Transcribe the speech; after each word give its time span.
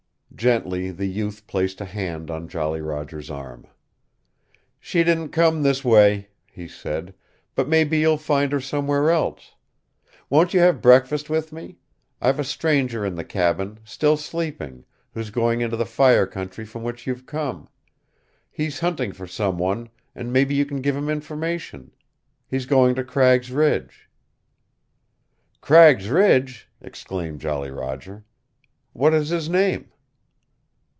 Gently 0.33 0.89
the 0.89 1.05
youth 1.05 1.45
placed 1.45 1.81
a 1.81 1.85
hand 1.85 2.31
on 2.31 2.47
Jolly 2.47 2.81
Roger's 2.81 3.29
arm. 3.29 3.67
"She 4.79 5.03
didn't 5.03 5.29
come 5.29 5.61
this 5.61 5.85
way," 5.85 6.29
he 6.51 6.67
said, 6.67 7.13
"but 7.53 7.67
maybe 7.67 7.99
you'll 7.99 8.17
find 8.17 8.51
her 8.51 8.61
somewhere 8.61 9.11
else. 9.11 9.53
Won't 10.31 10.55
you 10.55 10.59
have 10.61 10.81
breakfast 10.81 11.29
with 11.29 11.51
me? 11.53 11.77
I've 12.19 12.39
a 12.39 12.43
stranger 12.43 13.05
in 13.05 13.13
the 13.15 13.25
cabin, 13.25 13.79
still 13.83 14.17
sleeping, 14.17 14.83
who's 15.13 15.29
going 15.29 15.61
into 15.61 15.77
the 15.77 15.85
fire 15.85 16.25
country 16.25 16.65
from 16.65 16.81
which 16.81 17.05
you've 17.05 17.27
come. 17.27 17.67
He's 18.49 18.79
hunting 18.79 19.11
for 19.11 19.27
some 19.27 19.59
one, 19.59 19.89
and 20.15 20.33
maybe 20.33 20.55
you 20.55 20.65
can 20.65 20.81
give 20.81 20.95
him 20.95 21.09
information. 21.09 21.91
He's 22.47 22.65
going 22.65 22.95
to 22.95 23.03
Cragg's 23.03 23.51
Ridge." 23.51 24.09
"Cragg's 25.59 26.09
Ridge!" 26.09 26.67
exclaimed 26.79 27.41
Jolly 27.41 27.69
Roger. 27.69 28.23
"What 28.93 29.13
is 29.13 29.29
his 29.29 29.47
name?" 29.47 29.89